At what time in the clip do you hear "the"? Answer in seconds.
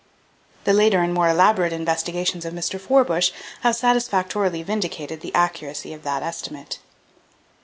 0.63-0.73, 5.21-5.31